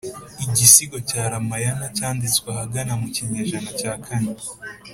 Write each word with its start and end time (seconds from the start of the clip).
igisigo 0.45 0.97
cya 1.09 1.21
ramayana 1.31 1.87
cyanditswe 1.97 2.47
ahagana 2.53 2.93
mu 3.01 3.07
kinyejana 3.15 3.69
cya 3.79 3.91
kane 4.05 4.33